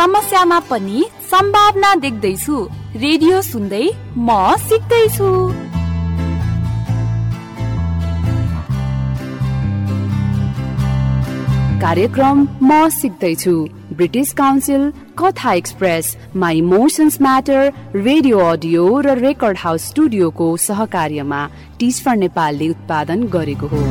[0.00, 2.58] समस्यामा पनि सम्भावना देख्दैछु।
[2.96, 3.82] रेडियो सुन्दै
[4.18, 5.28] म सिक्दैछु।
[11.82, 13.54] कार्यक्रम म सिक्दैछु।
[13.92, 14.90] British council
[15.20, 21.46] Katha express my emotions matter radio audio र रेकर्ड हाउस स्टुडियोको सहकार्यमा
[21.80, 23.84] टिच फर नेपालले उत्पादन गरेको हो।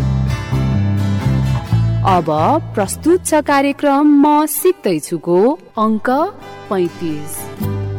[2.00, 2.30] अब
[2.76, 5.40] प्रस्तुत छ कार्यक्रम म सिक्दैछुको
[5.78, 6.10] अङ्क
[6.70, 7.34] पैतिस।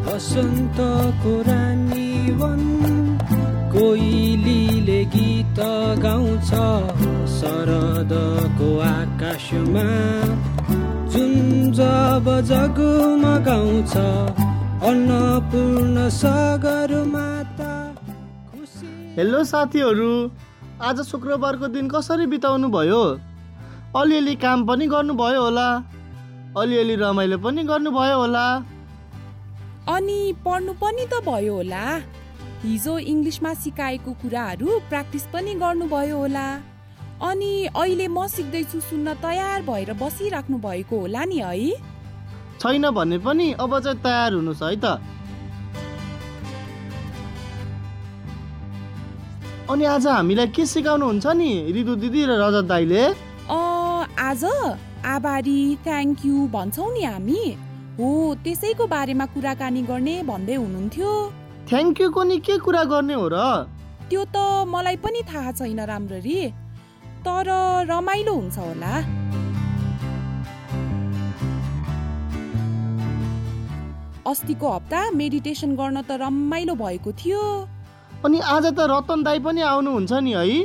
[0.07, 2.63] बसन्तको रानी वन
[3.75, 5.61] कोइलीले गीत
[6.01, 6.51] गाउँछ
[7.35, 9.87] शरदको आकाशमा।
[11.13, 11.37] जुन
[11.77, 13.97] जब जगमगाउँछ
[14.89, 17.73] अन्नपूर्ण सागर माता
[19.17, 20.13] हेलो साथीहरू
[20.89, 23.03] आज शुक्रबारको दिन कसरी बिताउनु भयो
[23.97, 25.69] अलिअलि काम पनि गर्नुभयो होला।
[26.57, 28.47] अलिअलि रमाइलो पनि गर्नुभयो होला।
[29.95, 31.85] अनि पढ्नु पनि त भयो होला।
[32.63, 36.47] हिजो इङ्ग्लिसमा सिकाएको कुराहरू प्र्याक्टिस पनि गर्नुभयो होला।
[37.19, 41.75] अनि अहिले म सिक्दैछु सुन्न तयार भएर बसिराख्नु भएको होला नि है।
[42.63, 44.87] छैन भने पनि अब चाहिँ तयार हुनुहोस् है त।
[49.67, 53.05] अनि आज हामीलाई के सिकाउनुहुन्छ नि रिदु दिदी र रजत दाईले?
[54.21, 54.43] आज
[55.11, 57.45] आभारी थ्याङ्क यू भन्छौँ नि हामी।
[57.99, 58.09] हो
[58.45, 61.13] त्यसैको बारेमा कुराकानी गर्ने भन्दै हुनुहुन्थ्यो।
[61.69, 63.39] थ्याङ्क यू नि के कुरा गर्ने हो र?
[64.11, 64.37] त्यो त
[64.69, 66.37] मलाई पनि थाहा छैन राम्ररी
[67.25, 67.49] तर
[67.89, 68.93] रमाइलो हुन्छ होला।
[74.27, 77.43] अस्तिको हप्ता मेडिटेसन गर्न त रमाइलो भएको थियो।
[78.25, 80.63] अनि आज त रतन दाई पनि आउनुहुन्छ नि है?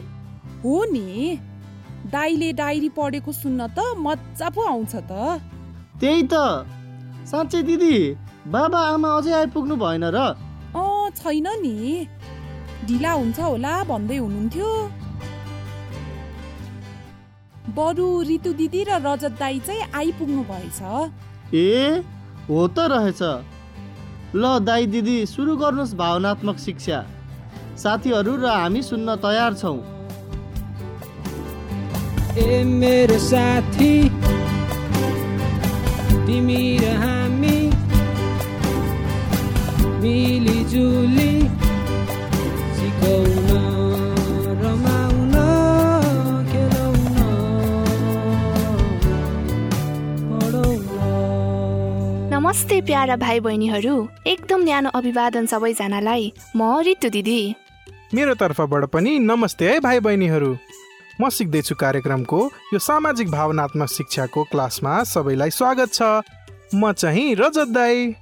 [0.60, 1.10] हो नि।
[2.12, 5.12] दाईले डायरी पढेको सुन्न त मजा पो आउँछ त।
[6.00, 6.36] त्यही त।
[7.26, 7.96] साँच्चै दिदी
[8.48, 10.18] बाबा आमा अझै आइपुग्नु भएन र।
[10.76, 11.76] अँ छैन नि।
[12.88, 14.70] ढिला हुन्छ होला भन्दै हुनुहुन्थ्यो।
[17.76, 20.80] बरु रितु दिदी र रजत दाई चाहिँ आइपुग्नु भएछ।
[21.54, 22.04] ए
[22.50, 23.22] हो त रहेछ।
[24.36, 27.00] ल दाई दिदी सुरु गर्नुहोस् भावनात्मक शिक्षा।
[27.78, 29.95] साथीहरू र हामी सुन्न तयार छौँ।
[32.38, 33.94] ए मेरो साथी
[36.28, 37.60] तिमी र हामी
[40.02, 41.34] मिलिजुली
[42.76, 43.50] सिकाउन
[44.64, 45.36] रमाउन
[46.52, 47.08] खेलाउन
[52.34, 53.96] नमस्ते प्यारा भाइ बहिनीहरू
[54.28, 57.42] एकदम न्यानो अभिवादन सबैजनालाई। म रितु दिदी।
[58.14, 60.56] मेरो तर्फबाट पनि नमस्ते है भाइ बहिनीहरू
[61.22, 62.40] म सिक्दैछु कार्यक्रमको
[62.74, 66.02] यो सामाजिक भावनात्मक शिक्षाको क्लासमा सबैलाई स्वागत छ।
[66.76, 68.16] म चाहिँ रजत दाई।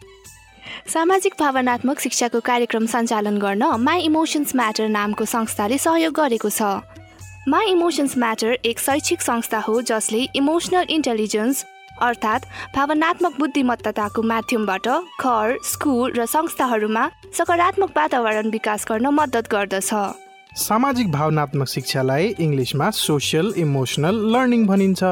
[0.87, 6.61] सामाजिक भावनात्मक शिक्षाको कार्यक्रम सञ्चालन गर्न माई इमोसन्स म्याटर नामको संस्थाले सहयोग गरेको छ।
[7.49, 11.65] माई इमोसन्स म्याटर एक शैक्षिक संस्था हो जसले इमोसनल इन्टेलिजेन्स
[12.01, 12.45] अर्थात्
[12.75, 14.87] भावनात्मक बुद्धिमत्ताको माध्यमबाट
[15.17, 19.91] घर स्कुल र संस्थाहरूमा सकारात्मक वातावरण विकास गर्न मद्दत गर्दछ।
[20.53, 25.03] सामाजिक भावनात्मक शिक्षालाई इङ्ग्लिसमा सोसियल इमोसनल लर्निङ भनिन्छ।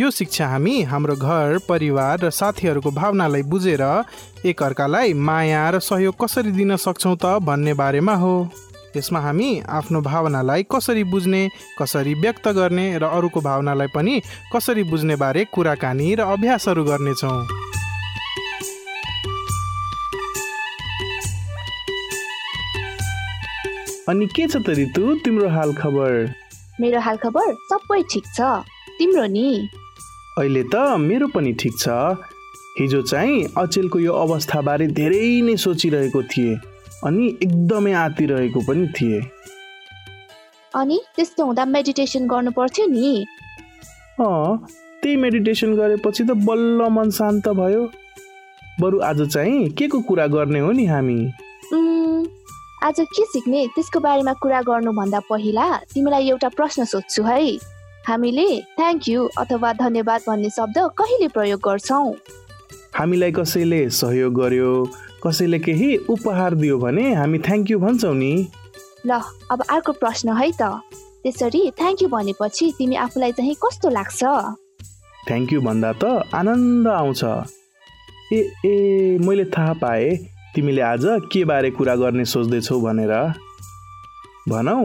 [0.00, 3.82] यो शिक्षा हामी हाम्रो घर परिवार र साथीहरूको भावनालाई बुझेर
[4.48, 8.34] एकअर्कालाई माया र सहयोग कसरी दिन सक्छौँ त भन्ने बारेमा हो।
[8.96, 11.42] यसमा हामी आफ्नो भावनालाई कसरी बुझ्ने
[11.78, 14.20] कसरी व्यक्त गर्ने र अरूको भावनालाई पनि
[14.56, 17.36] कसरी बुझ्ने बारे कुराकानी र अभ्यासहरू गर्नेछौँ।
[24.08, 26.34] अनि के छ त ऋतु तिम्रो हाल खबर?
[26.80, 28.40] मेरो हाल खबर सबै ठिक छ।
[28.98, 29.68] तिम्रो नि?
[30.38, 31.88] अहिले त मेरो पनि ठिक छ।
[32.80, 36.58] हिजो चाहिँ अचेलको यो अवस्थाबारे धेरै नै सोचिरहेको थिएँ
[37.04, 39.22] अनि एकदमै आतिरहेको पनि थिएँ।
[40.74, 43.12] अनि त्यस्तो हुँदा मेडिटेसन गर्नु पर्थ्यो नि।
[44.20, 44.66] अँ
[45.02, 47.82] त्यही मेडिटेसन गरेपछि त बल्ल मन शान्त भयो।
[48.80, 51.18] बरु आज चाहिँ के को कुरा गर्ने हो नि हामी?
[52.82, 53.66] आज के सिक्ने?
[53.66, 57.58] त्यसको बारेमा कुरा गर्नुभन्दा पहिला तिमीलाई एउटा प्रश्न सोध्छु है।
[58.08, 58.46] हामीले
[58.78, 62.14] थ्याङ्क यू अथवा धन्यवाद भन्ने शब्द कहिले प्रयोग गर्छौँ?
[62.98, 64.72] हामीलाई कसैले सहयोग गर्यो
[65.22, 68.50] कसैले केही उपहार दियो भने हामी थ्याङ्क यू भन्छौँ नि।
[69.06, 69.20] ल
[69.50, 70.62] अब अर्को प्रश्न है त।
[71.22, 74.20] त्यसरी थ्याङ्क यू भनेपछि तिमी आफूलाई चाहिँ कस्तो लाग्छ?
[75.28, 77.22] थ्याङ्क यू भन्दा त आनन्द आउँछ।
[78.32, 78.74] ए ए
[79.22, 83.12] मैले थाहा पाएँ। तिमीले आज के बारे कुरा गर्ने सोच्दैछौ भनेर?
[84.48, 84.80] भनौ।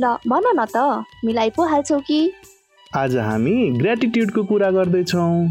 [0.00, 2.32] ल भन न त मिलाइ पो हाल्छौ कि?
[2.96, 5.48] आज हामी ग्रेटिट्युडको कुरा गर्दैछौँ।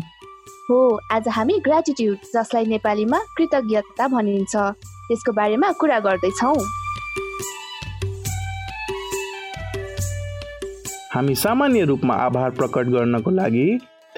[0.69, 0.79] हो
[1.11, 6.57] आज हामी ग्रेटिट्युड जसलाई नेपालीमा कृतज्ञता भनिन्छ। त्यसको बारेमा कुरा गर्दैछौँ।
[11.13, 13.67] हामी सामान्य रूपमा आभार प्रकट गर्नको लागि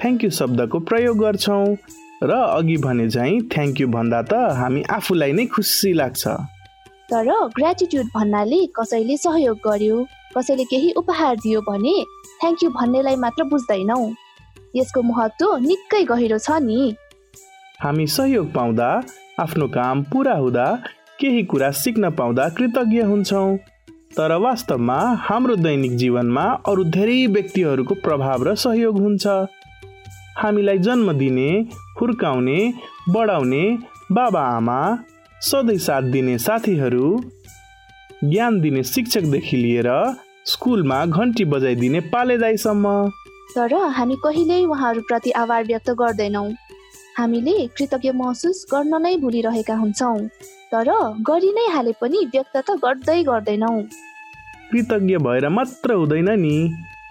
[0.00, 1.76] थ्याङ्क यू शब्दको प्रयोग गर्छौँ।
[2.22, 6.22] र अघि भने झैँ थ्याङ्क यू भन्दा त हामी आफूलाई नै खुसी लाग्छ।
[7.10, 9.96] तर ग्रेटिट्युड भन्नाले कसैले सहयोग गर्यो
[10.36, 11.94] कसैले केही उपहार दियो भने
[12.40, 14.00] थ्याङ्क यू भन्नेलाई मात्र बुझ्दैनौ।
[14.76, 16.80] यसको महत्त्व निकै गहिरो छ नि।
[17.82, 18.88] हामी सहयोग पाउँदा
[19.40, 20.66] आफ्नो काम पुरा हुँदा
[21.20, 23.56] केही कुरा सिक्न पाउँदा कृतज्ञ हुन्छौँ।
[24.16, 29.26] तर वास्तवमा हाम्रो दैनिक जीवनमा अरू धेरै व्यक्तिहरूको प्रभाव र सहयोग हुन्छ।
[30.38, 31.50] हामीलाई जन्म दिने
[32.00, 32.58] हुर्काउने
[33.10, 33.64] बढाउने
[34.12, 34.78] बाबा आमा
[35.42, 37.08] सधैँ साथ दिने साथीहरू
[38.24, 39.88] ज्ञान दिने शिक्षकदेखि लिएर
[40.46, 42.86] स्कुलमा घन्टी बजाइदिने पालेदाईसम्म।
[43.54, 46.48] तर हामी कहिल्यै उहाँहरूप्रति आभार व्यक्त गर्दैनौँ।
[47.18, 50.18] हामीले कृतज्ञ महसुस गर्न नै भुलिरहेका हुन्छौँ।
[50.72, 50.90] तर
[51.28, 53.80] गरि नै हाले पनि व्यक्त त गर्दै गर्दैनौँ।
[54.70, 56.56] कृतज्ञ भएर मात्र हुँदैन नि।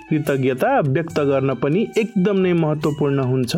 [0.10, 3.56] कृतज्ञता व्यक्त गर्न पनि एकदम नै महत्त्वपूर्ण हुन्छ।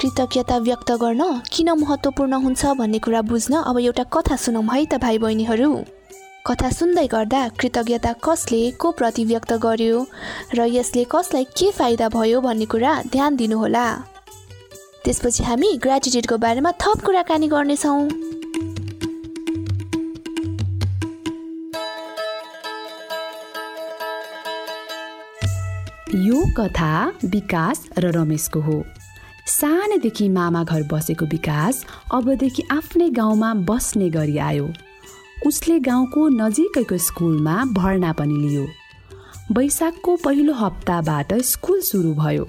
[0.00, 1.22] कृतज्ञता व्यक्त गर्न
[1.52, 5.70] किन महत्त्वपूर्ण हुन्छ भन्ने कुरा बुझ्न अब एउटा कथा सुनौँ है त भाइ बहिनीहरू
[6.46, 10.04] कथा सुन्दै गर्दा कृतज्ञता कसले को प्रति व्यक्त गर्यो
[10.54, 13.86] र यसले कसलाई के फाइदा भयो भन्ने कुरा ध्यान दिनुहोला।
[15.04, 18.00] त्यसपछि हामी ग्रेटिट्युडको बारेमा थप कुराकानी गर्नेछौँ।
[26.14, 28.84] यो कथा विकास र रमेशको हो।
[29.46, 34.68] सानैदेखि मामा घर बसेको विकास अबदेखि आफ्नै गाउँमा बस्ने गरी आयो।
[35.46, 38.66] उसले गाउँको नजिकैको स्कुलमा भर्ना पनि लियो।
[39.52, 42.48] वैशाखको पहिलो हप्ताबाट स्कुल सुरु भयो।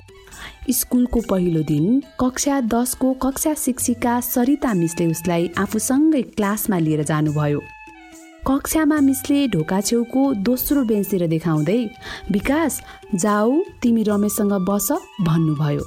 [0.69, 7.61] स्कुलको पहिलो दिन कक्षा दसको कक्षा शिक्षिका सरिता मिसले उसलाई आफूसँगै क्लासमा लिएर जानुभयो।
[8.47, 11.89] कक्षामा मिसले ढोका छेउको दोस्रो बेन्चतिर देखाउँदै
[12.31, 12.81] विकास
[13.15, 14.91] जाऊ तिमी रमेशसँग बस
[15.21, 15.83] भन्नुभयो।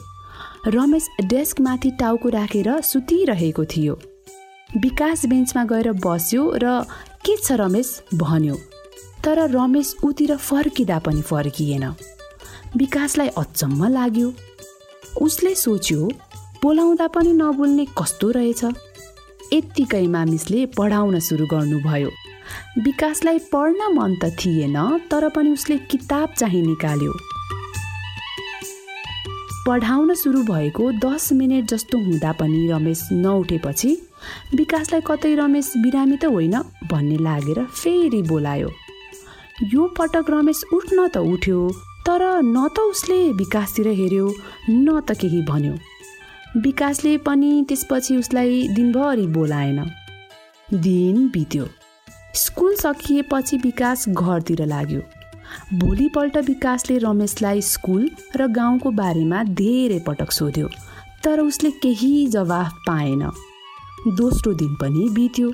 [0.67, 3.95] रमेश डेस्कमाथि टाउको राखेर सुतिरहेको थियो।
[4.79, 6.83] विकास बेन्चमा गएर बस्यो र
[7.27, 8.03] के छ रमेश?
[8.15, 8.55] भन्यो।
[9.25, 11.85] तर रमेश उतिर फर्किँदा पनि फर्किएन।
[12.77, 14.33] विकासलाई अचम्म लाग्यो।
[15.21, 16.11] उसले सोच्यो
[16.63, 18.65] बोलाउँदा पनि नबोल्ने कस्तो रहेछ?
[19.53, 22.11] यत्तिकैमा मिसले पढाउन सुरु गर्नुभयो।
[22.85, 24.77] विकासलाई पढ्न मन त थिएन
[25.11, 27.13] तर पनि उसले किताब चाहिँ निकाल्यो।
[29.67, 33.97] पढाउन सुरु भएको दस मिनट जस्तो हुँदा पनि रमेश नउठेपछि
[34.55, 36.57] विकासलाई कतै रमेश बिरामी त होइन
[36.91, 38.71] भन्ने लागेर फेरि बोलायो।
[39.73, 41.59] यो पटक रमेश उठ्न त उठ्यो
[42.07, 44.27] तर न त उसले विकासतिर हेऱ्यो
[44.71, 45.75] न त केही भन्यो।
[46.61, 49.79] विकासले पनि त्यसपछि उसलाई दिनभरि बोलाएन।
[50.83, 51.65] दिन बित्यो।
[52.37, 55.01] स्कुल सकिएपछि विकास घरतिर लाग्यो।
[55.79, 60.69] भोलिपल्ट विकासले रमेशलाई स्कुल र गाउँको बारेमा धेरै पटक सोध्यो
[61.25, 63.23] तर उसले केही जवाफ पाएन।
[64.17, 65.53] दोस्रो दिन पनि बित्यो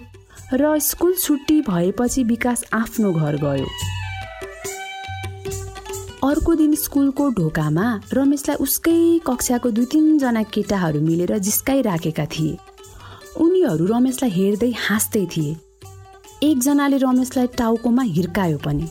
[0.55, 3.67] र स्कुल छुट्टी भएपछि विकास आफ्नो घर गयो।
[6.25, 12.59] अर्को दिन स्कुलको ढोकामा रमेशलाई उसकै कक्षाको दुई तिनजना केटाहरू मिलेर जिस्काइराखेका थिए।
[13.41, 15.57] उनीहरू रमेशलाई हेर्दै हाँस्दै थिए।
[16.43, 18.87] एकजनाले रमेशलाई टाउकोमा हिर्कायो पनि।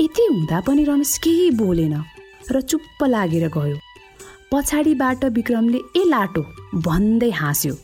[0.00, 1.94] यति हुँदा पनि रमेश केही बोलेन
[2.52, 3.76] र चुप्प लागेर गयो।
[4.52, 6.42] पछाडिबाट विक्रमले ए लाटो
[6.82, 7.74] भन्दै हाँस्यो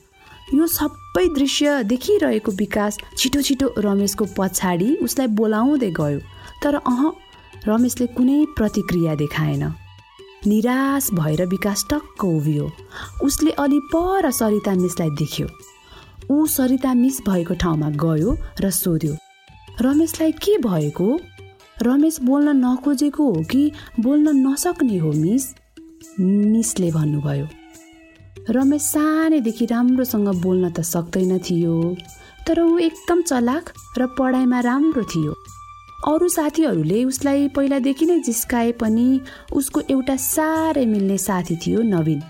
[0.55, 6.19] यो सबै दृश्य देखिरहेको विकास छिटो छिटो रमेशको पछाडि उसलाई बोलाउँदै गयो
[6.63, 7.03] तर अह
[7.67, 9.63] रमेशले कुनै प्रतिक्रिया देखाएन।
[10.47, 12.71] निराश भएर विकास टक्क उभियो।
[13.23, 15.47] उसले अलि पर सरिता मिसलाई देख्यो।
[16.31, 19.17] ऊ सरिता मिस भएको ठाउँमा गयो र सोध्यो
[19.81, 21.07] रमेशलाई के भएको?
[21.83, 25.45] रमेश बोल्न नखोजेको हो कि बोल्न नसक्ने हो मिस?
[26.21, 27.47] मिसले भन्नुभयो
[28.51, 31.75] रमेश सानैदेखि राम्रोसँग बोल्न त सक्दैन थियो
[32.47, 35.35] तर ऊ एकदम चलाक र पढाइमा राम्रो थियो।
[36.09, 39.09] अरू साथीहरूले उसलाई पहिलादेखि नै जिस्काए पनि
[39.53, 42.23] उसको एउटा साह्रै मिल्ने साथी थियो नवीन।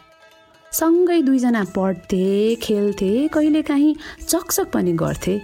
[0.73, 3.95] सँगै दुईजना पढ्थे खेल्थे कहिलेकाहीँ
[4.29, 5.39] चकचक पनि गर्थे।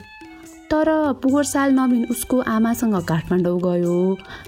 [0.71, 0.89] तर
[1.23, 3.97] पोहोर साल नवीन उसको आमासँग काठमाडौँ गयो।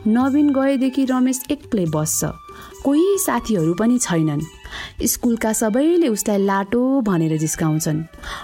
[0.07, 2.25] नवीन गएदेखि रमेश एक्लै बस्छ।
[2.85, 4.41] कोही साथीहरू पनि छैनन्।
[5.05, 8.03] स्कुलका सबैले उसलाई लाटो भनेर जिस्काउँछन्।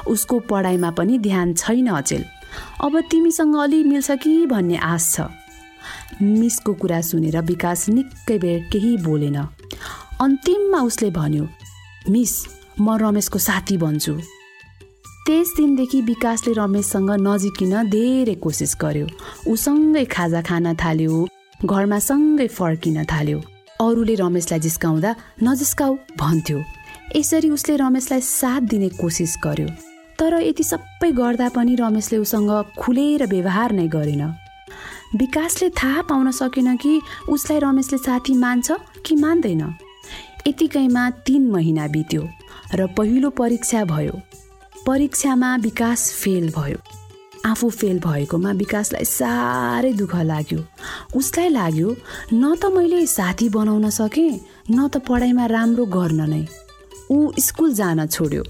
[0.08, 2.24] उसको पढाइमा पनि ध्यान छैन अचेल।
[2.84, 5.28] अब तिमीसँग अलि मिल्छ कि भन्ने आश छ।
[6.22, 9.36] मिसको कुरा सुनेर विकास निकै बेर केही बोलेन।
[10.20, 11.44] अन्तिममा उसले भन्यो
[12.08, 12.32] मिस
[12.80, 14.14] म रमेशको साथी बन्छु।
[15.26, 19.06] त्यस दिनदेखि विकासले रमेशसँग नजिकिन धेरै कोसिस गर्यो।
[19.52, 21.26] उसँगै खाजा खान थाल्यो
[21.64, 23.38] घरमा सँगै फर्किन थाल्यो।
[23.80, 25.10] अरूले रमेशलाई जिस्काउँदा
[25.42, 26.58] नजिस्काऊ भन्थ्यो।
[27.16, 29.68] यसरी उसले रमेशलाई साथ दिने कोसिस गर्यो।
[30.18, 34.22] तर यति सबै गर्दा पनि रमेशले उसँग खुलेर व्यवहार नै गरेन।
[35.20, 38.72] विकासले थाहा पाउन सकेन कि उसलाई रमेशले साथी मान्छ
[39.04, 39.89] कि मान्दैन।
[40.46, 42.22] यतिकैमा तिन महिना बित्यो
[42.74, 44.12] र पहिलो परीक्षा भयो।
[44.86, 46.78] परीक्षामा विकास फेल भयो।
[47.46, 50.60] आफू फेल भएकोमा विकासलाई साह्रै दुःख लाग्यो।
[51.16, 51.88] उसलाई लाग्यो
[52.32, 54.32] न त मैले साथी बनाउन सकेँ
[54.70, 56.44] न त पढाइमा राम्रो गर्न नै।
[57.10, 58.44] ऊ स्कुल जान छोड्यो।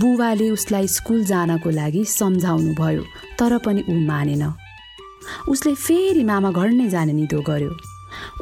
[0.00, 3.02] बुबाले उसलाई स्कुल जानको लागि सम्झाउनु भयो
[3.38, 4.44] तर पनि ऊ मानेन।
[5.48, 7.70] उसले फेरि मामा घर नै जाने निदो गर्यो।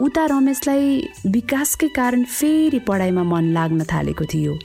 [0.02, 4.58] उता रमेशलाई विकासकै कारण फेरि पढाइमा मन लाग्न थालेको थियो।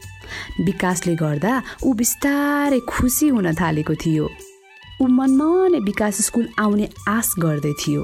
[0.65, 1.53] विकासले गर्दा
[1.84, 4.29] ऊ बिस्तारै खुसी हुन थालेको थियो।
[5.01, 8.01] ऊ मनमनै विकास स्कुल आउने आश गर्दै थियो।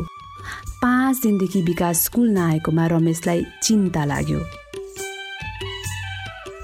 [0.82, 4.40] पाँच दिनदेखि विकास स्कुल नआएकोमा रमेशलाई चिन्ता लाग्यो।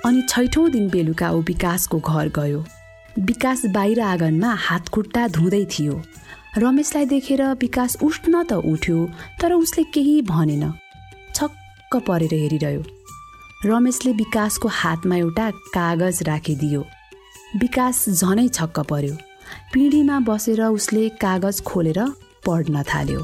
[0.06, 2.64] अनि छैठौँ दिन बेलुका ऊ विकासको घर गयो।
[3.20, 6.02] विकास बाहिर आँगनमा हातखुट्टा धुँदै थियो।
[6.58, 9.00] रमेशलाई देखेर विकास उठ्न त उठ्यो
[9.42, 10.64] तर उसले केही भनेन।
[11.36, 12.84] छक्क परेर हेरिरह्यो।
[13.66, 16.82] रमेशले विकासको हातमा एउटा कागज राखिदियो।
[17.62, 19.14] विकास झनै छक्क पर्यो।
[19.74, 22.00] पिँढीमा बसेर उसले कागज खोलेर
[22.46, 23.22] पढ्न थाल्यो।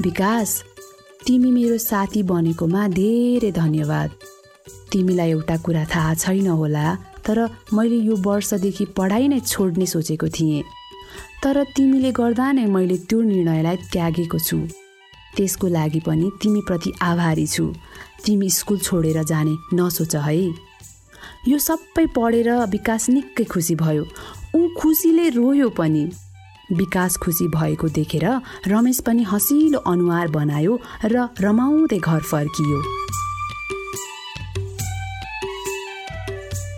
[0.00, 0.62] विकास
[1.26, 4.10] तिमी मेरो साथी बनेकोमा धेरै धन्यवाद।
[4.92, 6.86] तिमीलाई एउटा कुरा थाहा छैन होला
[7.26, 7.38] तर
[7.74, 10.62] मैले यो वर्षदेखि पढाइ नै छोड्ने सोचेको थिएँ।
[11.44, 14.56] तर तिमीले गर्दा नै मैले त्यो निर्णयलाई त्यागेको छु।
[15.36, 17.64] त्यसको लागि पनि तिमीप्रति आभारी छु।
[18.24, 20.36] तिमी स्कुल छोडेर जाने नसोच है।
[21.48, 24.04] यो सबै पढेर विकास निकै खुसी भयो।
[24.56, 26.04] ऊ खुसीले रोयो पनि।
[26.72, 28.24] विकास खुसी भएको देखेर
[28.66, 32.78] रमेश पनि हँसिलो अनुहार बनायो र रमाउँदै घर फर्कियो।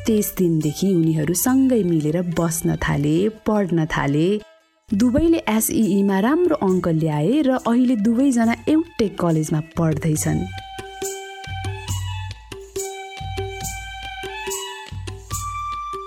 [0.06, 4.28] त्यस दिनदेखि उनीहरू सँगै मिलेर बस्न थाले पढ्न थाले।
[4.95, 10.40] दुवैले एसइईमा राम्रो अङ्क ल्याए र अहिले दुवैजना एउटै कलेजमा पढ्दैछन्।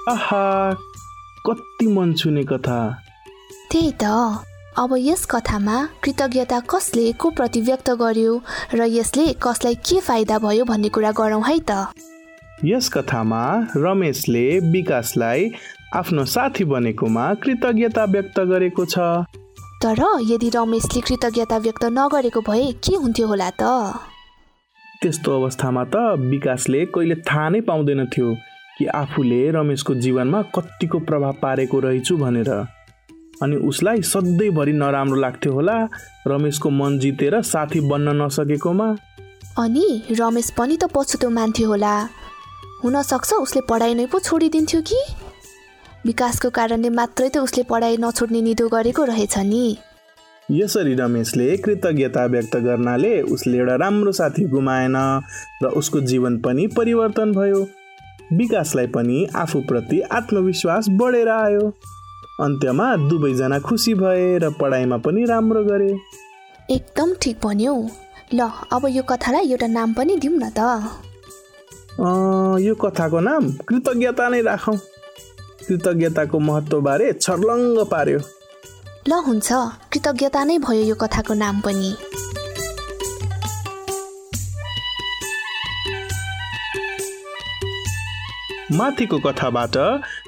[0.10, 0.46] आहा
[1.46, 2.80] कति मन छुने कथा।
[3.72, 4.04] त्यही त।
[4.80, 8.42] अब यस कथामा कृतज्ञता कसले को प्रति व्यक्त गर्यो
[8.74, 11.92] र यसले कसलाई के फाइदा भयो भन्ने कुरा गरौँ है त।
[12.66, 13.44] यस कथामा
[13.76, 15.52] रमेशले विकासलाई
[15.96, 19.26] आफ्नो साथी बनेकोमा कृतज्ञता व्यक्त गरेको छ।
[19.82, 23.64] तर यदि रमेशले कृतज्ञता व्यक्त नगरेको भए के हुन्थ्यो होला त?
[25.02, 25.96] त्यस्तो अवस्थामा त
[26.30, 28.28] विकासले कहिले थाहा नै पाउँदैन थियो
[28.78, 32.52] कि आफूले रमेशको जीवनमा कतिको प्रभाव पारेको रहेछु भनेर।
[33.42, 35.78] अनि उसलाई सधैँभरि नराम्रो लाग्थ्यो होला
[36.28, 38.88] रमेशको मन जितेर साथी बन्न नसकेकोमा।
[39.58, 39.88] अनि
[40.22, 41.96] रमेश पनि त पछुतो मान्थ्यो होला।
[42.84, 45.02] हुनसक्छ उसले पढाइ नै पो छोडिदिन्थ्यो कि?
[46.06, 49.66] विकासको कारणले मात्रै त उसले पढाइ नछोड्ने निदो गरेको रहेछ नि।
[50.50, 54.96] यसरी रमेशले कृतज्ञता व्यक्त गर्नाले उसले एउटा राम्रो साथी गुमाएन
[55.64, 57.62] र उसको जीवन पनि परिवर्तन भयो।
[58.34, 61.66] विकासलाई पनि आफूप्रति आत्मविश्वास बढेर आयो।
[62.42, 65.92] अन्त्यमा दुवैजना खुसी भए र पढाइमा पनि राम्रो गरे।
[66.70, 67.76] एकदम ठिक भन्यौ।
[68.34, 68.40] ल
[68.74, 70.60] अब यो कथालाई एउटा नाम पनि दिउँ न त।
[72.64, 74.78] यो कथाको नाम कृतज्ञता नै राखौँ।
[75.70, 78.20] कृतज्ञताको महत्त्वबारे छर्लङ्ग पार्यो।
[79.08, 79.48] ल हुन्छ
[79.94, 81.92] कृतज्ञता नै भयो यो कथाको नाम पनि।
[88.72, 89.78] माथिको कथाबाट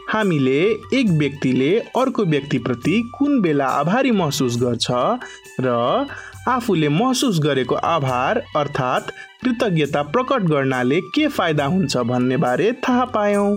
[0.10, 0.60] हामीले
[1.00, 4.88] एक व्यक्तिले अर्को व्यक्तिप्रति कुन बेला आभारी महसुस गर्छ
[5.62, 5.76] र
[6.50, 9.12] आफूले महसुस गरेको आभार अर्थात्
[9.44, 13.50] कृतज्ञता प्रकट गर्नाले के फाइदा हुन्छ भन्ने बारे थाहा पायौँ।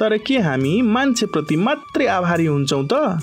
[0.00, 3.20] तर के हामी मान्छेप्रति मात्रै आभारी हुन्छौँ त?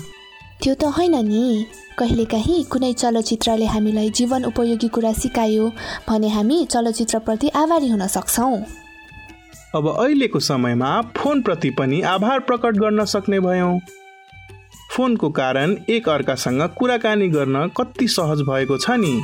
[0.62, 1.66] त्यो त होइन नि।
[1.98, 5.64] कहिलेकाहीँ कुनै चलचित्रले हामीलाई जीवन उपयोगी कुरा सिकायो
[6.08, 8.56] भने हामी चलचित्रप्रति आभारी हुन सक्छौँ।
[9.74, 13.78] अब अहिलेको समयमा फोनप्रति पनि आभार प्रकट गर्न सक्ने भयौँ।
[14.92, 19.20] फोनको कारण एक अर्कासँग कुराकानी गर्न कति सहज भएको छ नि?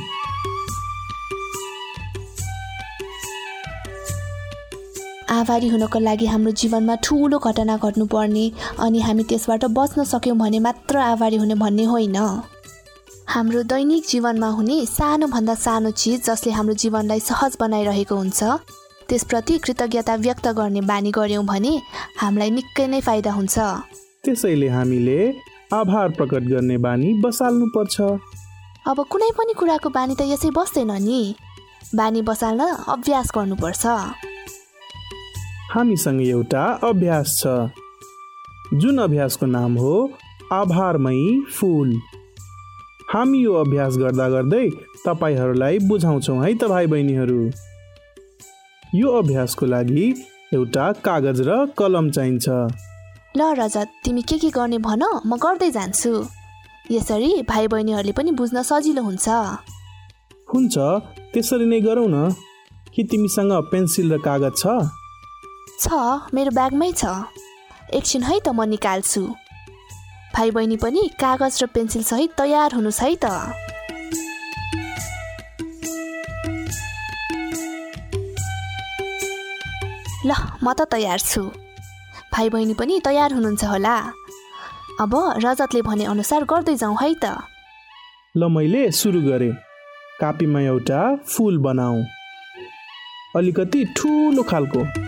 [5.45, 8.45] आभारी हुनको लागि हाम्रो जीवनमा ठुलो घटना घट्नुपर्ने
[8.81, 12.17] अनि हामी त्यसबाट बच्न सक्यौँ भने मात्र आभारी हुने भन्ने होइन।
[13.29, 18.43] हाम्रो दैनिक जीवनमा हुने सानोभन्दा सानो चिज जसले हाम्रो जीवनलाई सहज बनाइरहेको हुन्छ
[19.05, 21.73] त्यसप्रति कृतज्ञता व्यक्त गर्ने बानी गऱ्यौँ भने
[22.17, 23.55] हामीलाई निकै नै फाइदा हुन्छ।
[24.25, 25.19] त्यसैले हामीले
[25.73, 27.95] आभार प्रकट गर्ने बानी बसाल्नुपर्छ।
[28.89, 31.21] अब कुनै पनि कुराको बानी त यसै बस्दैन नि।
[31.93, 33.85] बानी बसाल्न अभ्यास गर्नुपर्छ।
[35.73, 37.47] हामीसँग एउटा अभ्यास छ।
[38.81, 39.93] जुन अभ्यासको नाम हो
[40.53, 41.89] आभारमयी फुल।
[43.11, 44.67] हामी यो अभ्यास गर्दा गर्दै
[45.05, 47.41] तपाईँहरूलाई बुझाउँछौँ है त भाइ बहिनीहरू
[48.95, 50.07] यो अभ्यासको लागि
[50.53, 52.47] एउटा कागज र कलम चाहिन्छ।
[53.37, 55.03] ल रजत तिमी के के गर्ने भन?
[55.25, 56.13] म गर्दै जान्छु।
[56.91, 59.27] यसरी भाइ बहिनीहरूले पनि बुझ्न सजिलो हुन्छ।
[60.49, 60.75] हुन्छ
[61.33, 62.29] त्यसरी नै गरौँ न।
[62.93, 64.65] के तिमीसँग पेन्सिल र कागज छ?
[65.79, 65.87] छ
[66.33, 67.05] मेरो ब्यागमै छ।
[67.93, 69.21] एकछिन है त म निकाल्छु।
[70.35, 73.25] भाइ बहिनी पनि कागज र पेन्सिल सहित तयार हुनुहोस् है त।
[80.25, 80.31] ल
[80.63, 81.43] म त तयार छु।
[82.33, 83.95] भाइ बहिनी पनि तयार हुनुहुन्छ होला।
[84.99, 85.13] अब
[85.45, 87.25] रजतले भने अनुसार गर्दै जाउँ है त।
[88.35, 89.53] ल मैले सुरु गरेँ।
[90.19, 91.97] कापीमा एउटा फुल बनाऊ।
[93.35, 95.04] अलिकति ठुलो खालको।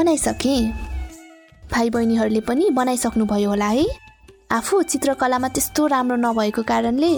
[0.00, 0.60] बनाइसकेँ।
[1.72, 3.84] भाइ बहिनीहरूले पनि बनाइसक्नुभयो होला है।
[4.50, 7.12] आफू चित्रकलामा त्यस्तो राम्रो नभएको कारणले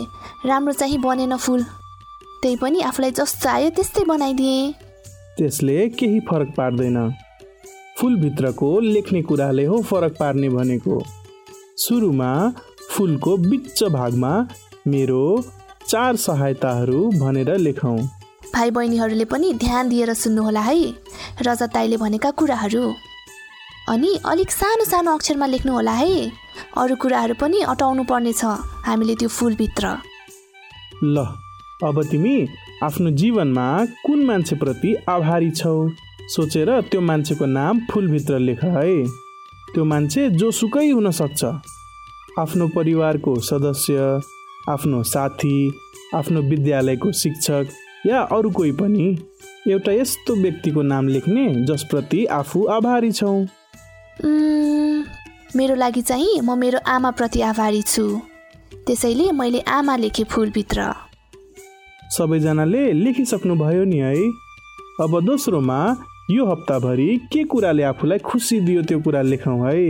[0.47, 1.63] राम्रो चाहिँ बनेन फुल।
[2.43, 4.73] त्यही पनि आफूलाई जस्तो आयो त्यस्तै बनाइदिएँ।
[5.39, 6.99] त्यसले केही फरक पार्दैन।
[7.99, 11.03] फुलभित्रको लेख्ने कुराले हो फरक पार्ने भनेको।
[11.79, 12.33] सुरुमा
[12.91, 14.33] फुलको बिच भागमा
[14.87, 15.23] मेरो
[15.89, 17.99] चार सहायताहरू भनेर लेखौँ।
[18.55, 20.79] भाइ बहिनीहरूले पनि ध्यान दिएर सुन्नुहोला है
[21.43, 22.85] रजत दाईले भनेका कुराहरू।
[23.89, 26.15] अनि अलिक सानो सानो अक्षरमा लेख्नुहोला है
[26.79, 28.45] अरू कुराहरू पनि अटाउनु पर्नेछ
[28.87, 29.85] हामीले त्यो फुलभित्र।
[31.05, 31.17] ल
[31.85, 32.37] अब तिमी
[32.83, 33.67] आफ्नो जीवनमा
[34.07, 35.75] कुन मान्छेप्रति आभारी छौ?
[36.35, 39.07] सोचेर त्यो मान्छेको नाम फुलभित्र लेख है।
[39.73, 41.45] त्यो मान्छे जोसुकै हुन सक्छ।
[42.39, 44.21] आफ्नो परिवारको सदस्य
[44.69, 45.57] आफ्नो साथी
[46.15, 47.67] आफ्नो विद्यालयको शिक्षक
[48.07, 49.07] या अरू कोही पनि
[49.71, 53.33] एउटा यस्तो व्यक्तिको नाम लेख्ने जसप्रति आफू आभारी छौ।
[55.57, 58.05] मेरो लागि चाहिँ म मेरो आमाप्रति आभारी छु।
[58.87, 60.93] त्यसैले मैले आमा लेखेँ फुलभित्र।
[62.11, 64.15] सबैजनाले लेखिसक्नु भयो नि है।
[65.01, 65.79] अब दोस्रोमा
[66.31, 69.81] यो हप्ताभरि के कुराले आफूलाई खुसी दियो त्यो कुरा लेखौँ है।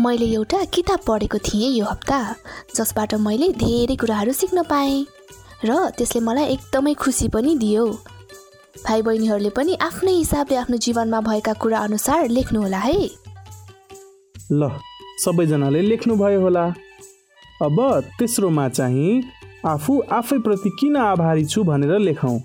[0.00, 2.18] मैले एउटा किताब पढेको थिएँ यो हप्ता
[2.76, 5.04] जसबाट मैले धेरै कुराहरू सिक्न पाएँ।
[5.64, 7.86] र त्यसले मलाई एकदमै खुसी पनि दियो।
[8.84, 13.00] भाइ बहिनीहरूले पनि आफ्नै हिसाबले आफ्नो जीवनमा भएका कुरा अनुसार लेख्नुहोला है।
[14.52, 14.70] ल
[15.24, 16.64] सबैजनाले लेख्नुभयो होला।
[17.62, 17.76] अब
[18.18, 19.10] तेस्रोमा चाहिँ
[19.66, 22.38] आफू आफैप्रति किन आभारी छु भनेर लेखौँ।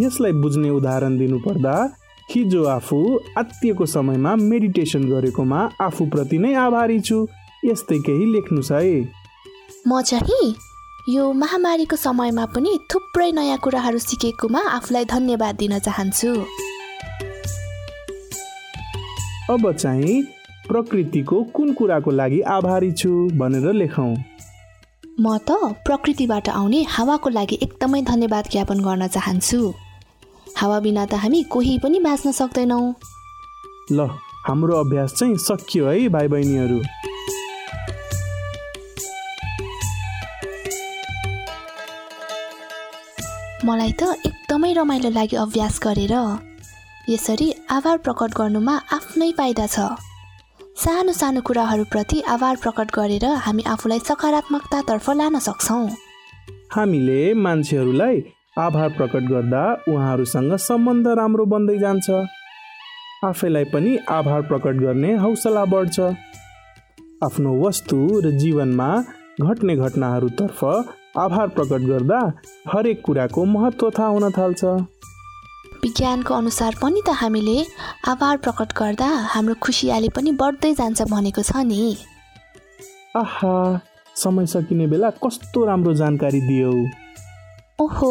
[0.00, 1.74] यसलाई बुझ्ने उदाहरण दिनुपर्दा
[2.28, 2.98] हिजो आफू
[3.38, 7.26] आत्तिएको समयमा मेडिटेसन गरेकोमा आफूप्रति नै आभारी छु
[7.64, 8.94] यस्तै केही लेख्नुहोस् है।
[9.88, 10.73] म चाहिँ
[11.08, 16.30] यो महामारीको समयमा पनि थुप्रै नयाँ कुराहरू सिकेकोमा आफूलाई धन्यवाद दिन चाहन्छु।
[19.52, 20.14] अब चाहिँ
[20.68, 24.16] प्रकृतिको कुन कुराको लागि आभारी छु भनेर लेखौँ।
[25.20, 29.60] म त प्रकृतिबाट आउने हावाको लागि एकदमै धन्यवाद ज्ञापन गर्न चाहन्छु।
[30.56, 32.84] हावा बिना त हामी कोही पनि बाँच्न सक्दैनौँ।
[33.92, 34.08] ल
[34.48, 36.80] हाम्रो अभ्यास चाहिँ सकियो है भाइ बहिनीहरू
[43.64, 46.14] मलाई त एकदमै रमाइलो लाग्यो अभ्यास गरेर।
[47.08, 49.76] यसरी आभार प्रकट गर्नुमा आफ्नै फाइदा छ।
[50.82, 55.84] सानो सानो कुराहरूप्रति आभार प्रकट गरेर हामी आफूलाई सकारात्मकतातर्फ लान सक्छौँ।
[56.74, 58.16] हामीले मान्छेहरूलाई
[58.58, 62.08] आभार प्रकट गर्दा उहाँहरूसँग सम्बन्ध राम्रो बन्दै जान्छ।
[63.24, 65.96] आफैलाई पनि आभार प्रकट गर्ने हौसला बढ्छ।
[67.24, 68.90] आफ्नो वस्तु र जीवनमा
[69.40, 70.60] घट्ने घटनाहरूतर्फ
[71.18, 72.18] आभार प्रकट गर्दा
[72.68, 74.64] हरेक कुराको महत्त्व थाहा हुन थाल्छ।
[75.84, 77.54] विज्ञानको अनुसार पनि त हामीले
[78.08, 81.78] आभार प्रकट गर्दा हाम्रो खुसियाली पनि बढ्दै जान्छ भनेको छ नि।
[83.16, 83.54] आहा
[84.16, 86.72] समय सकिने बेला कस्तो राम्रो जानकारी दियौ।
[87.80, 88.10] ओहो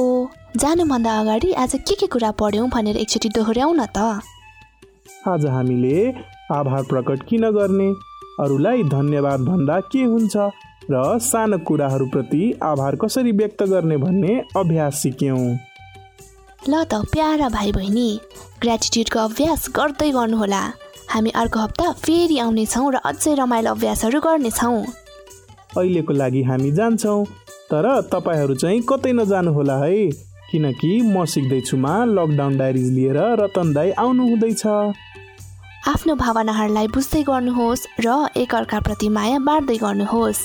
[0.57, 4.23] जानुभन्दा अगाडि आज के के कुरा पढ्यौँ भनेर एकचोटि दोहोऱ्याउँ न त।
[5.27, 5.97] आज हामीले
[6.51, 7.89] आभार प्रकट किन गर्ने?
[8.39, 10.35] अरूलाई धन्यवाद भन्दा के हुन्छ?
[10.91, 15.57] र सानो कुराहरूप्रति आभार कसरी व्यक्त गर्ने भन्ने अभ्यास सिक्यौँ।
[16.69, 18.09] ल त प्यारा भाइ बहिनी
[18.61, 20.63] ग्रेटिट्युडको अभ्यास गर्दै गर्नुहोला।
[21.09, 24.83] हामी अर्को हप्ता फेरि आउनेछौँ र अझै रमाइलो अभ्यासहरू गर्नेछौँ।
[25.77, 27.25] अहिलेको लागि हामी जान्छौँ
[27.71, 30.05] तर तपाईँहरू चाहिँ कतै नजानुहोला है
[30.51, 34.65] किनकि म सिक्दैछुमा लकडाउन डायरिज लिएर रतन दाई आउनु हुँदैछ
[35.91, 40.39] आफ्नो भावनाहरूलाई बुझ्दै गर्नुहोस् र एकअर्काप्रति माया बाँड्दै गर्नुहोस्।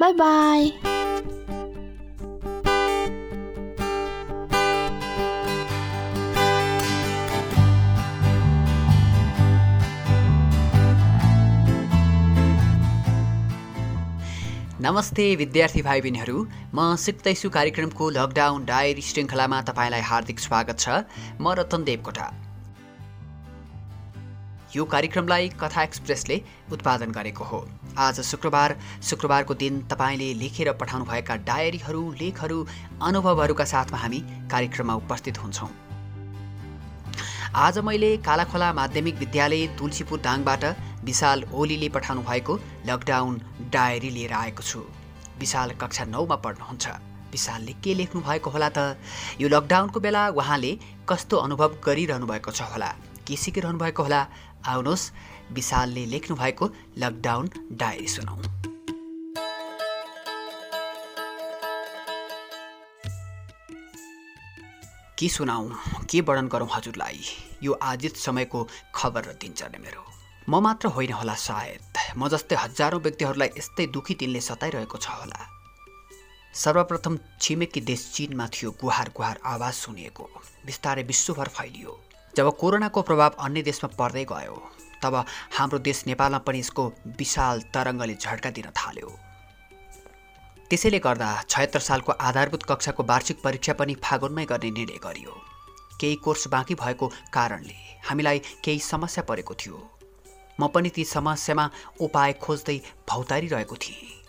[0.00, 0.72] बाई बाई
[14.80, 16.40] नमस्ते विद्यार्थी भाइ बहिनीहरू
[16.74, 21.04] म सिक्दैछु कार्यक्रमको लकडाउन डायरी श्रृङ्खलामा तपाईँलाई हार्दिक स्वागत छ।
[21.40, 22.43] म रतन देवकोटा।
[24.76, 26.40] यो कार्यक्रमलाई कथा एक्सप्रेसले
[26.72, 27.58] उत्पादन गरेको हो।
[27.98, 32.66] आज शुक्रबार शुक्रबारको दिन तपाईँले लेखेर पठाउनुभएका डायरीहरू लेखहरू
[33.02, 35.70] अनुभवहरूका साथमा हामी कार्यक्रममा उपस्थित हुन्छौँ।
[37.54, 40.64] आज मैले कालाखोला माध्यमिक विद्यालय तुलसीपुर दाङबाट
[41.04, 44.82] विशाल ओलीले पठाउनु भएको लकडाउन डायरी लिएर आएको छु।
[45.38, 46.86] विशाल कक्षा नौमा पढ्नुहुन्छ।
[47.30, 48.98] विशालले के लेख्नु भएको होला त?
[49.38, 52.90] यो लकडाउनको बेला उहाँले कस्तो अनुभव गरिरहनु भएको छ होला?
[53.26, 54.26] के सिकिरहनु भएको होला?
[54.66, 55.10] आउनुहोस्।
[55.52, 58.36] विशालले लेख्नु भएको लकडाउन डायरी सुनौ।
[65.18, 65.68] के सुनाऊ
[66.10, 67.20] के वर्णन गरौँ हजुरलाई?
[67.62, 70.04] यो आजित समयको खबर र दिनचर्या मेरो।
[70.48, 75.40] म मात्र होइन होला सायद। म जस्तै हजारौँ व्यक्तिहरूलाई यस्तै दुखी दिनले सताइरहेको छ होला।
[76.54, 80.24] सर्वप्रथम छिमेकी देश चिनमा थियो गुहार गुहार आवाज सुनिएको।
[80.66, 82.03] बिस्तारै विश्वभर फैलियो।
[82.36, 84.56] जब कोरोनाको प्रभाव अन्य देशमा पर्दै गयो
[85.02, 85.14] तब
[85.56, 86.86] हाम्रो देश नेपालमा पनि यसको
[87.18, 89.10] विशाल तरङ्गले झड्का दिन थाल्यो।
[90.70, 95.34] त्यसैले गर्दा छयत्तर सालको आधारभूत कक्षाको वार्षिक परीक्षा पनि फागुनमै गर्ने निर्णय गरियो।
[96.00, 99.78] केही कोर्स बाँकी भएको कारणले हामीलाई केही समस्या परेको थियो।
[100.60, 101.70] म पनि ती समस्यामा
[102.00, 102.78] उपाय खोज्दै
[103.10, 104.23] भौतारिरहेको थिएँ।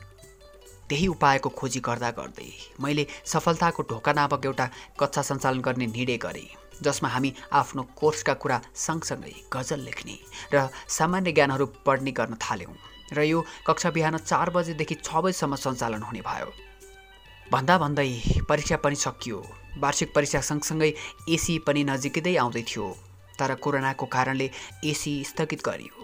[0.90, 4.66] त्यही उपायको खोजी गर्दा गर्दै मैले सफलताको ढोका नामक एउटा
[5.00, 6.50] कक्षा सञ्चालन गर्ने निर्णय गरेँ
[6.84, 10.18] जसमा हामी आफ्नो कोर्सका कुरा सँगसँगै गजल लेख्ने
[10.54, 10.68] र
[10.98, 12.76] सामान्य ज्ञानहरू पढ्ने गर्न थाल्यौँ
[13.14, 16.50] र यो कक्षा बिहान चार बजेदेखि छ बजीसम्म सञ्चालन हुने भयो।
[17.52, 18.10] भन्दा भन्दै
[18.50, 19.38] परीक्षा पनि सकियो।
[19.78, 20.92] वार्षिक परीक्षा सँगसँगै
[21.30, 22.86] एसी पनि नजिकै आउँदै थियो
[23.40, 24.50] तर कोरोनाको कारणले
[24.92, 25.96] एसी स्थगित गरियो।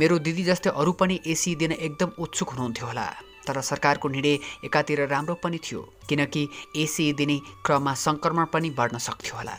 [0.00, 3.06] मेरो दिदी जस्तै अरू पनि एसी दिन एकदम उत्सुक हुनुहुन्थ्यो होला।
[3.48, 6.48] तर सरकारको निर्णय एकातिर राम्रो पनि थियो किनकि
[6.84, 9.56] एसी दिने क्रममा सङ्क्रमण पनि बढ्न सक्थ्यो होला।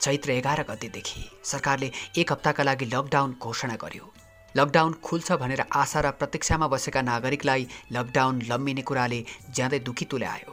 [0.00, 4.06] चैत्र एघार गतेदेखि सरकारले एक हप्ताका लागि लकडाउन घोषणा गर्यो।
[4.54, 10.52] लकडाउन खुल्छ भनेर आशा र प्रतीक्षामा बसेका नागरिकलाई लकडाउन लम्बिने कुराले ज्यादै दुखी तुल्यायो।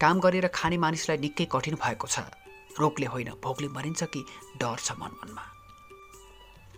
[0.00, 2.18] काम गरेर खाने मानिसलाई निकै कठिन भएको छ।
[2.78, 4.20] रोगले होइन भोकले मरिन्छ कि
[4.60, 5.44] डर छ मन मनमा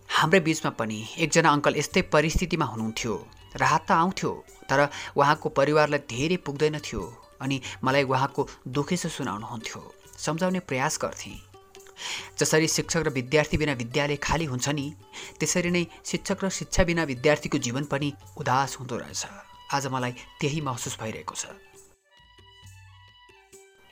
[0.09, 3.13] हाम्रै बिचमा पनि एकजना अङ्कल यस्तै परिस्थितिमा हुनुहुन्थ्यो।
[3.55, 4.31] राहत त आउँथ्यो
[4.69, 4.79] तर
[5.15, 7.03] उहाँको परिवारलाई धेरै पुग्दैन थियो
[7.41, 9.81] अनि मलाई उहाँको दुखेसो सुनाउनुहुन्थ्यो
[10.17, 11.39] सम्झाउने प्रयास गर्थेँ।
[12.39, 14.85] जसरी शिक्षक र विद्यार्थी बिना विद्यालय खाली हुन्छ नि
[15.39, 19.23] त्यसरी नै शिक्षक र शिक्षा बिना विद्यार्थीको जीवन पनि उदास हुँदो रहेछ।
[19.73, 21.55] आज मलाई त्यही महसुस भइरहेको छ।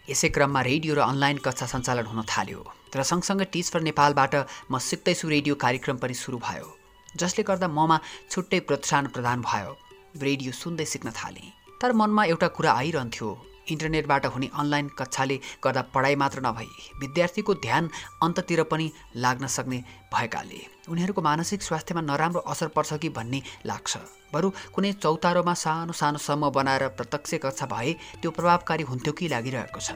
[0.08, 2.62] यसै क्रममा रेडियो र अनलाइन कक्षा सञ्चालन हुन थाल्यो
[2.96, 4.34] र सँगसँगै टिच फर नेपालबाट
[4.72, 6.83] म सिक्दैछु रेडियो कार्यक्रम पनि सुरु भयो।
[7.18, 8.00] जसले गर्दा ममा
[8.32, 9.72] छुट्टै प्रोत्साहन प्रदान भयो।
[10.18, 13.30] रेडियो सुन्दै सिक्न थालेँ। तर मनमा एउटा कुरा आइरहन्थ्यो।
[13.64, 16.68] इन्टरनेटबाट हुने अनलाइन कक्षाले गर्दा पढाइ मात्र नभई
[17.00, 17.90] विद्यार्थीको ध्यान
[18.24, 19.80] अन्ततिर पनि लाग्न सक्ने
[20.12, 20.60] भएकाले
[20.92, 23.98] उनीहरूको मानसिक स्वास्थ्यमा नराम्रो असर पर्छ कि भन्ने लाग्छ।
[24.34, 29.80] बरु कुनै चौतारोमा सानो सानो समूह बनाएर प्रत्यक्ष कक्षा भए त्यो प्रभावकारी हुन्थ्यो कि लागिरहेको
[29.80, 29.96] छ?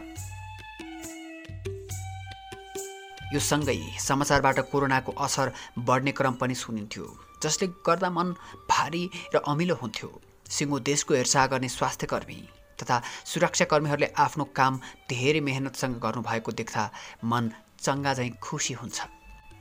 [3.33, 5.51] यो सँगै समाचारबाट कोरोनाको असर
[5.87, 7.05] बढ्ने क्रम पनि सुनिन्थ्यो
[7.43, 8.27] जसले गर्दा मन
[8.71, 10.09] भारी र अमिलो हुन्थ्यो।
[10.47, 12.39] सिङ्गो देशको हेरचाह गर्ने स्वास्थ्यकर्मी
[12.79, 14.79] तथा सुरक्षाकर्मीहरूले आफ्नो काम
[15.11, 16.83] धेरै मेहनतसँग गर्नुभएको देख्दा
[17.31, 17.51] मन
[17.83, 18.97] चङ्गा झैँ खुसी हुन्छ।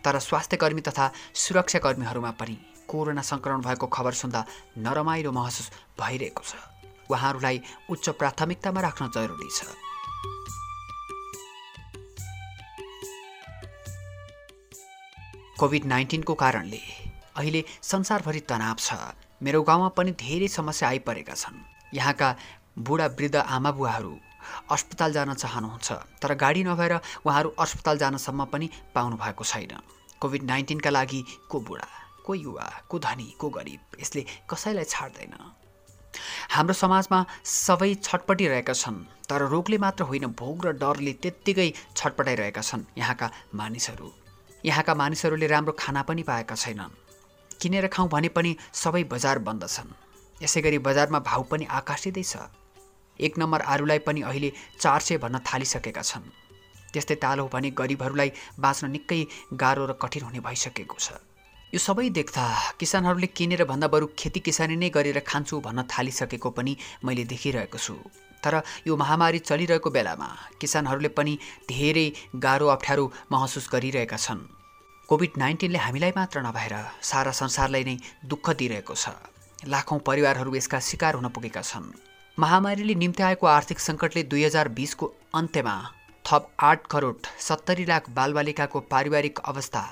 [0.04, 4.40] तर स्वास्थ्यकर्मी तथा सुरक्षाकर्मीहरूमा पनि कोरोना सङ्क्रमण भएको खबर सुन्दा
[4.78, 6.54] नरमाइलो महसुस भइरहेको छ।
[7.10, 7.58] उहाँहरूलाई
[7.90, 9.66] उच्च प्राथमिकतामा राख्न जरुरी छ।
[15.58, 16.80] कोभिड नाइन्टिनको कारणले
[17.36, 18.94] अहिले संसारभरि तनाव छ।
[19.42, 21.56] मेरो गाउँमा पनि धेरै समस्या आइपरेका छन्।
[21.94, 22.28] यहाँका
[22.78, 24.12] बुढा वृद्ध आमा बुवाहरू
[24.70, 26.92] अस्पताल जान चाहनुहुन्छ तर गाडी नभएर
[27.24, 29.72] उहाँहरू अस्पताल जानसम्म पनि पाउनु भएको छैन।
[30.20, 31.88] कोभिड नाइन्टिनका लागि को बुढा
[32.24, 35.34] को युवा को धनी को गरिब यसले कसैलाई छाड्दैन।
[36.52, 42.88] हाम्रो समाजमा सबै छटपटिरहेका छन् तर रोगले मात्र होइन भोग र डरले त्यत्तिकै छटपटाइरहेका छन्
[42.98, 44.25] यहाँका मानिसहरू।
[44.66, 46.94] यहाँका मानिसहरूले राम्रो खाना पनि पाएका छैनन्।
[47.60, 49.94] किनेर खाउँ भने पनि सबै बजार बन्द छन्।
[50.42, 52.50] यसै गरी बजारमा भाउ पनि आकाशिँदै छ।
[53.20, 54.50] एक नम्बर आलुलाई पनि अहिले
[54.82, 56.26] चार सय भन्न थालिसकेका छन्।
[56.92, 59.20] त्यस्तै तालो भने गरिबहरूलाई बाँच्न निकै
[59.54, 61.08] गाह्रो र कठिन हुने भइसकेको छ।
[61.72, 62.44] यो सबै देख्दा
[62.80, 67.94] किसानहरूले किनेर भन्दा बरु खेती किसानी नै गरेर खान्छु भन्न थालिसकेको पनि मैले देखिरहेको छु।
[68.46, 70.28] तर यो महामारी चलिरहेको बेलामा
[70.60, 72.06] किसानहरूले पनि धेरै
[72.38, 74.46] गाह्रो अप्ठ्यारो महसुस गरिरहेका छन्।
[75.08, 79.10] कोभिड नाइन्टिनले हामीलाई मात्र नभएर सारा संसारलाई नै दुःख दिइरहेको छ।
[79.66, 81.92] लाखौँ परिवारहरू यसका शिकार हुन पुगेका छन्।
[82.38, 85.76] महामारीले निम्ति आएको आर्थिक सङ्कटले दुई हजार बिसको अन्त्यमा
[86.24, 89.84] थप आठ करोड सत्तरी लाख बालबालिकाको पारिवारिक अवस्था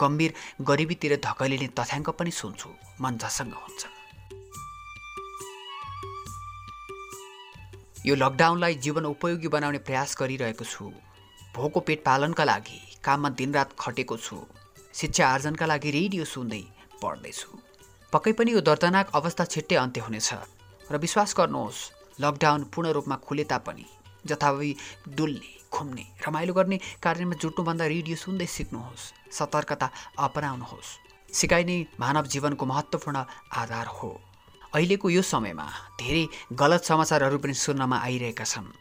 [0.00, 0.32] गम्भीर
[0.68, 2.68] गरिबीतिर धकलिने तथ्याङ्क पनि सुन्छु।
[3.02, 4.01] मन झसङ्ग हुन्छ
[8.06, 10.84] यो लकडाउनलाई जीवन उपयोगी बनाउने प्रयास गरिरहेको छु।
[11.54, 14.38] भोको पेट पालनका लागि काममा दिनरात खटेको छु।
[14.94, 16.62] शिक्षा आर्जनका लागि रेडियो सुन्दै
[16.98, 17.48] पढ्दैछु।
[18.12, 20.30] पक्कै पनि यो दर्दनाक अवस्था छिट्टै अन्त्य हुनेछ।
[20.90, 21.80] र विश्वास गर्नुहोस्
[22.18, 23.86] लकडाउन पूर्ण रूपमा खुले तापनि
[24.26, 24.70] जथाभावी
[25.14, 29.86] डुल्ने घुम्ने रमाइलो गर्ने कार्यमा जुट्नुभन्दा रेडियो सुन्दै सिक्नुहोस्। सतर्कता
[30.18, 30.90] अपनाउनुहोस्।
[31.30, 33.24] सिकाइ नै मानव जीवनको महत्त्वपूर्ण
[33.62, 34.10] आधार हो।
[34.74, 35.66] अहिलेको यो समयमा
[36.00, 38.72] धेरै गलत समाचारहरू पनि सुन्नमा आइरहेका छन्।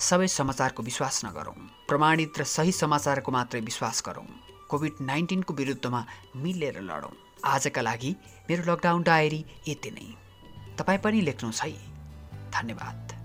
[0.00, 1.56] सबै समाचारको विश्वास नगरौँ।
[1.88, 4.28] प्रमाणित र सही समाचारको मात्रै विश्वास गरौँ।
[4.68, 6.00] कोभिड नाइन्टिनको विरुद्धमा
[6.36, 8.10] मिलेर लडौँ। आजका लागि
[8.50, 10.08] मेरो लकडाउन डायरी यति नै।
[10.76, 11.72] तपाईँ पनि लेख्नुहोस् है।
[12.52, 13.17] धन्यवाद।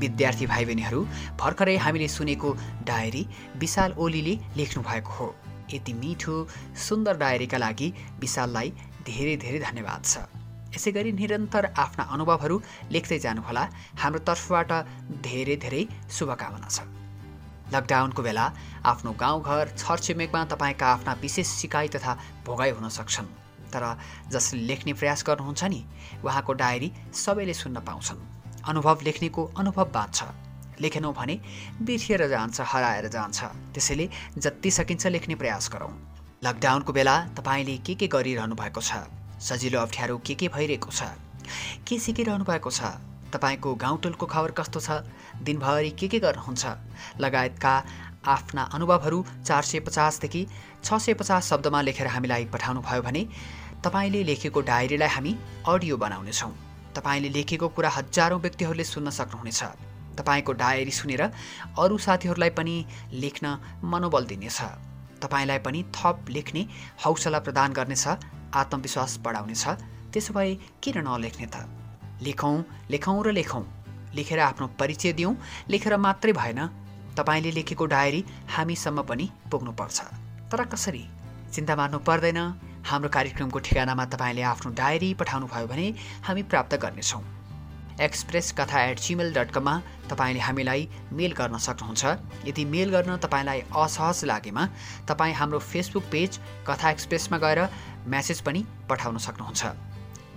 [0.00, 1.00] विद्यार्थी भाइ बहिनीहरू
[1.40, 2.50] भर्खरै हामीले सुनेको
[2.88, 3.22] डायरी
[3.56, 5.28] विशाल ओलीले लेख्नु भएको हो।
[5.72, 6.34] यति मिठो
[6.86, 7.88] सुन्दर डायरीका लागि
[8.20, 8.68] विशाललाई
[9.06, 10.14] धेरै धेरै धन्यवाद छ।
[10.74, 12.56] यसै गरी निरन्तर आफ्ना अनुभवहरू
[12.94, 13.62] लेख्दै जानुहोला।
[14.00, 14.70] हाम्रो तर्फबाट
[15.26, 16.86] धेरै धेरै शुभकामना छ।
[17.74, 18.46] लकडाउनको बेला
[18.82, 22.12] आफ्नो गाउँघर छरछिमेकमा तपाईँका आफ्ना विशेष सिकाइ तथा
[22.46, 23.28] भोगाइ हुन सक्छन्।
[23.70, 23.84] तर
[24.30, 25.80] जसले लेख्ने प्रयास गर्नुहुन्छ नि
[26.26, 30.24] उहाँको डायरी सबैले सुन्न पाउँछन्। अनुभव लेख्नेको अनुभव बाँच्छ।
[30.80, 31.40] लेखेनौँ भने
[31.82, 33.44] बिर्सिएर जान्छ हराएर जान्छ।
[33.74, 35.92] त्यसैले जति सकिन्छ लेख्ने प्रयास गरौँ।
[36.44, 39.04] लकडाउनको बेला तपाईँले के के गरिरहनु भएको छ?
[39.40, 41.02] सजिलो अप्ठ्यारो के के भइरहेको छ?
[41.88, 42.80] के सिकिरहनु भएको छ?
[43.32, 45.04] तपाईँको गाउँटोलको खबर कस्तो छ?
[45.44, 46.64] दिनभरि के के गर्नुहुन्छ?
[47.20, 47.74] लगायतका
[48.20, 50.46] आफ्ना अनुभवहरू चार सय पचासदेखि
[50.84, 53.26] छ सय पचास शब्दमा लेखेर हामीलाई पठाउनु भयो भने
[53.84, 55.36] तपाईँले लेखेको डायरीलाई हामी
[55.68, 59.62] अडियो बनाउनेछौँ। तपाईँले लेखेको कुरा हजारौँ व्यक्तिहरूले सुन्न सक्नुहुनेछ।
[60.18, 61.22] तपाईँको डायरी सुनेर
[61.78, 62.74] अरू साथीहरूलाई पनि
[63.12, 63.46] लेख्न
[63.84, 64.60] मनोबल दिनेछ।
[65.22, 66.62] तपाईँलाई पनि थप लेख्ने
[67.04, 68.06] हौसला प्रदान गर्नेछ
[68.54, 69.64] आत्मविश्वास बढाउनेछ।
[70.12, 71.56] त्यसो भए किन नलेख्ने त?
[72.22, 72.56] लेखौँ
[72.90, 73.64] लेखौँ र लेखौँ।
[74.14, 75.36] लेखेर आफ्नो परिचय दिउँ
[75.70, 76.60] लेखेर मात्रै भएन
[77.16, 79.98] तपाईँले लेखेको डायरी हामीसम्म पनि पुग्नुपर्छ।
[80.50, 81.04] तर कसरी?
[81.54, 82.38] चिन्ता मार्नु पर्दैन।
[82.86, 85.86] हाम्रो कार्यक्रमको ठेगानामा तपाईँले आफ्नो डायरी पठाउनुभयो भने
[86.24, 87.22] हामी प्राप्त गर्नेछौँ।
[88.00, 89.74] एक्सप्रेस कथा एट जिमेल डट कममा
[90.10, 94.64] तपाईँले हामीलाई मेल गर्न सक्नुहुन्छ। यदि मेल गर्न तपाईँलाई असहज लागेमा
[95.08, 97.60] तपाईँ हाम्रो फेसबुक पेज कथा एक्सप्रेसमा गएर
[98.08, 99.62] म्यासेज पनि पठाउन सक्नुहुन्छ।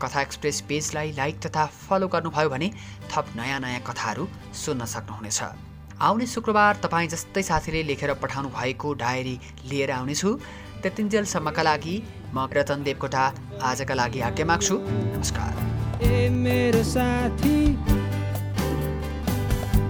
[0.02, 2.70] कथा एक्सप्रेस पेजलाई लाइक तथा फलो गर्नुभयो भने
[3.12, 5.42] थप नयाँ नयाँ कथाहरू सुन्न सक्नुहुनेछ।
[6.04, 9.40] आउने शुक्रबार तपाईँ जस्तै साथीले लेखेर पठाउनु भएको डायरी
[9.72, 10.30] लिएर आउनेछु।
[10.84, 11.96] त्यतिन्जेलसम्मका लागि
[12.36, 13.24] म रतन देवकोटा
[13.70, 14.76] आजका लागि आज्ञा माग्छु।
[15.16, 15.52] नमस्कार।
[16.04, 17.58] ए मेरो साथी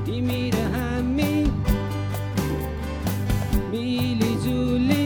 [0.05, 1.33] तिमी र हामी
[3.71, 5.05] मिलिजुली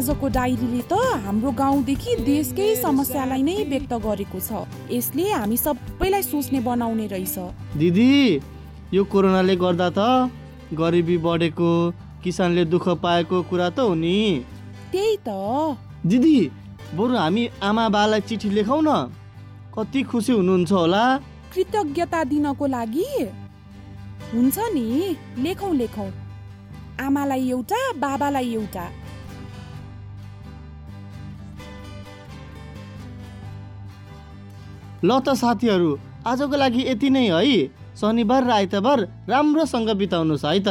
[0.00, 0.92] आजको डायरीले त
[1.24, 4.50] हाम्रो गाउँदेखि देशकै समस्यालाई नै व्यक्त गरेको छ।
[4.90, 7.36] यसले हामी सबैलाई सोच्ने बनाउने रहेछ।
[7.80, 8.08] दिदी
[8.96, 10.00] यो कोरोनाले गर्दा त
[10.80, 11.70] गरिबी बढेको
[12.24, 14.44] किसानले दुःख पाएको कुरा त हो नि।
[14.92, 15.28] त्यही त।
[16.06, 16.50] दिदी
[16.94, 18.90] बरु हामी आमा बालाई चिठी लेखौँ न।
[19.74, 21.04] कति खुसी हुनुहुन्छ होला।
[21.52, 23.10] कृतज्ञता दिनको लागि।
[24.32, 24.86] हुन्छ नि
[25.38, 26.10] लेखौँ लेखौँ।
[27.00, 28.86] आमालाई एउटा बाबालाई एउटा।
[35.04, 35.90] ल त साथीहरू
[36.26, 40.68] आजको लागि यति नै है। शनिबार र आइतबार राम्रोसँग बिताउनुहोस् है त।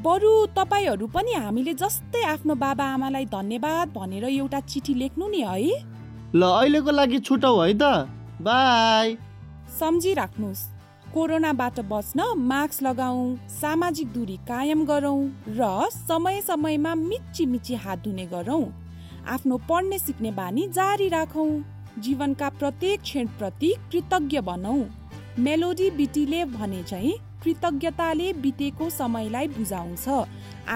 [0.00, 5.72] बरु तपाईँहरू पनि हामीले जस्तै आफ्नो बाबा आमालाई धन्यवाद भनेर एउटा चिठी लेख्नु नि है।
[6.34, 8.08] ल अहिलेको लागि छुटौ है त।
[8.40, 9.16] बाई।
[9.80, 10.62] सम्झिराख्नुहोस्।
[11.12, 13.20] कोरोनाबाट बच्न मास्क लगाऊ
[13.60, 15.20] सामाजिक दूरी कायम गरौँ
[15.58, 18.64] र समय समयमा मिची मिची हात धुने गरौँ।
[19.28, 21.50] आफ्नो पढ्ने सिक्ने बानी जारी राखौँ।
[21.98, 24.82] जीवनका प्रत्येक क्षणप्रति कृतज्ञ बनौँ।
[25.38, 30.08] मेलोडी बिटीले भने चाहिँ कृतज्ञताले बितेको समयलाई बुझाउँछ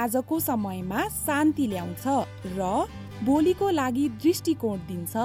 [0.03, 2.07] आजको समयमा शान्ति ल्याउँछ
[2.57, 2.73] र
[3.25, 5.17] भोलिको लागि दृष्टिकोण दिन्छ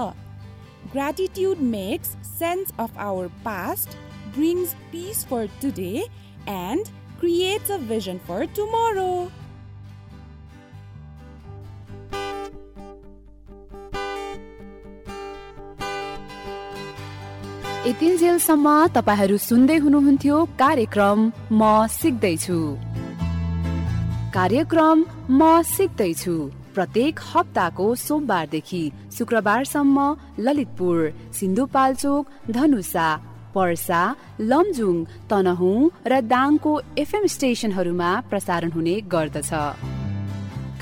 [0.91, 3.97] gratitude makes sense of our past
[4.31, 6.05] brings peace for today
[6.47, 9.31] and creates a vision for tomorrow.
[17.79, 21.19] यतिन्जेलसम्म तपाईँहरू सुन्दै हुनुहुन्थ्यो कार्यक्रम
[21.51, 22.57] म सिक्दैछु।
[24.35, 24.97] कार्यक्रम
[25.31, 26.33] म सिक्दैछु।
[26.75, 28.83] प्रत्येक हप्ताको सोमबारदेखि
[29.17, 29.97] शुक्रबारसम्म
[30.45, 30.97] ललितपुर
[31.39, 33.07] सिन्धुपाल्चोक धनुषा
[33.55, 34.01] पर्सा
[34.51, 34.97] लमजुङ
[35.31, 39.51] तनहुँ र दाङको एफएम स्टेशनहरूमा प्रसारण हुने गर्दछ।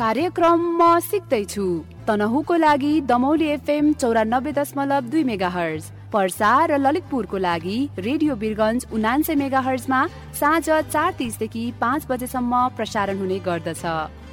[0.01, 1.67] कार्यक्रम म सिक्दैछु।
[2.07, 8.85] तनहुको लागि दमौली एफएम चौरानब्बे दशमलव दुई मेगा हर्ज पर्सा र ललितपुरको लागि रेडियो बिरगन्ज
[8.93, 10.05] उनान्से मेगा हर्जमा
[10.39, 13.83] साँझ चार तिसदेखि पाँच बजेसम्म प्रसारण हुने गर्दछ।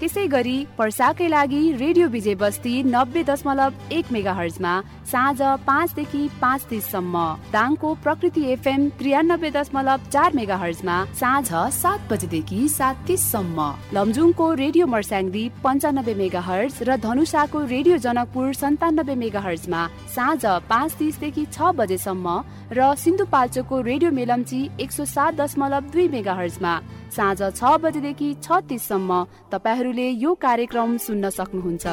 [0.04, 4.72] त्यसै गरी पर्साकै लागि रेडियो विजय बस्ती नब्बे दशमलव एक मेगा हर्जमा
[5.10, 12.60] साँझ पाँचदेखि पाँच तिससम्म। दाङको प्रकृति एफएम त्रियानब्बे दशमलव चार मेगा हर्जमा साँझ सात बजेदेखि
[12.68, 19.86] सात तिससम्म। लमजुङको रेडियो मर्स्याङ्दी पन्चानब्बे मेगा हर्ज र धनुषाको रेडियो जनकपुर सन्तानब्बे मेगा हर्जमा
[20.16, 22.36] साँझ पाँच तिसदेखि छ बजेसम्म
[22.76, 26.74] र सिन्धुपाल्चोकको रेडियो मेलम्ची एक सौ सात दशमलव दुई मेगा हर्जमा
[27.14, 31.86] साँझ छ बजेदेखि छ तिससम्म तपाईँहरूले यो कार्यक्रम सुन्न सक्नुहुन्छ।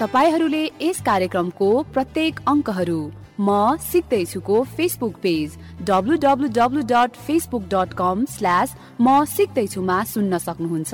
[0.00, 3.00] तपाईँहरूले यस कार्यक्रमको प्रत्येक अङ्कहरू
[3.40, 5.52] म सिक्दैछुको Facebook page
[5.88, 10.92] W W W dot Facebook dot com slash म सिक्दैछुमा सुन्न सक्नुहुन्छ।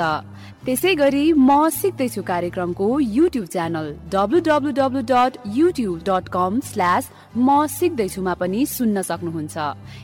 [0.66, 7.10] त्यसै गरी म सिक्दैछु कार्यक्रमको YouTube channel W W W dot YouTube dot com slash
[7.36, 9.56] म सिक्दैछुमा पनि सुन्न सक्नुहुन्छ।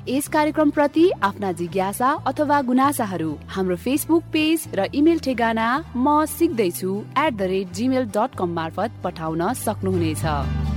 [0.08, 7.00] यस कार्यक्रम प्रति आफ्ना जिज्ञासा अथवा गुनासाहरू हाम्रो फेसबुक पेज र इमेल ठेगाना म सिक्दैछु
[7.18, 10.71] at the rate Gmail dot com मार्फत पठाउन सक्नुहुनेछ।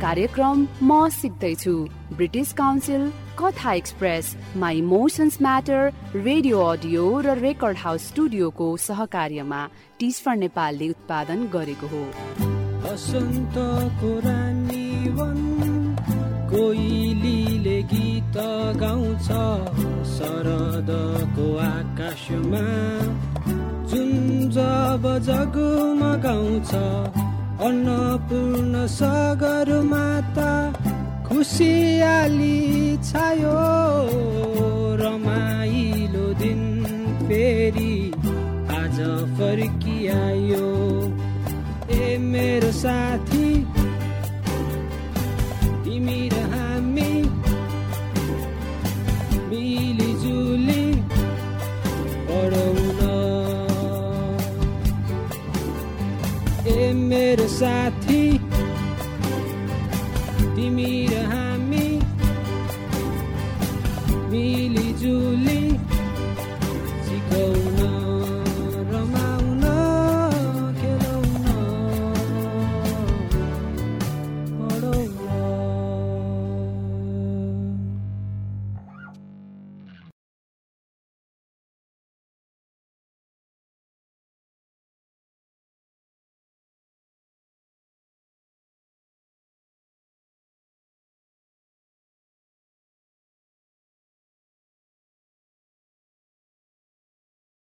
[0.00, 1.72] कार्यक्रम म सिक्दैछु।
[2.16, 3.02] British council
[3.38, 4.24] Katha express
[4.56, 9.60] my emotions matter radio audio र रेकर्ड हाउस स्टुडियोको सहकार्यमा
[10.00, 12.02] टिस्फर नेपालले उत्पादन गरेको हो।
[16.50, 18.36] कोइलीले गीत
[18.80, 19.28] गाउँछ
[20.16, 22.64] शरदको आकाशमा।
[23.90, 24.12] जुन
[24.56, 26.72] जब जगमगाउँछ
[27.66, 30.52] अन्नपूर्ण सागर माता
[31.26, 32.60] खुसियाली
[33.08, 33.56] छायो
[35.00, 36.62] रमाइलो दिन
[37.26, 37.94] फेरि
[38.80, 38.98] आज
[39.38, 40.70] फर्किआयो।
[41.98, 43.39] ए मेरो साथी
[57.62, 57.99] ए